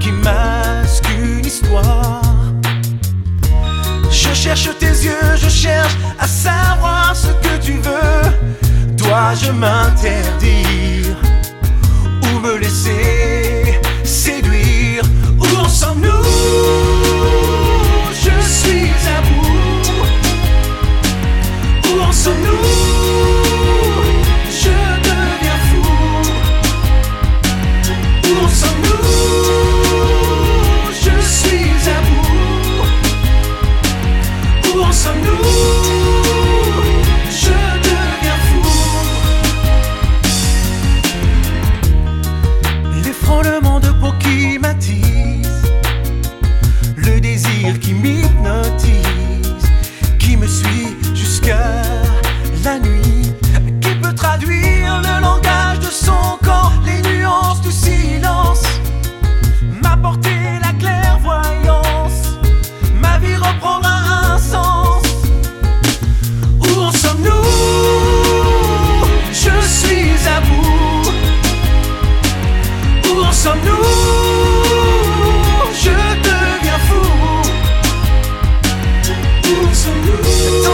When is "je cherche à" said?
5.36-6.26